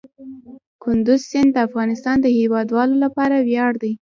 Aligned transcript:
کندز 0.83 1.19
سیند 1.29 1.51
د 1.53 1.57
افغانستان 1.67 2.17
د 2.21 2.27
هیوادوالو 2.37 2.95
لپاره 3.05 3.35
ویاړ 3.47 3.71
دی. 3.83 3.93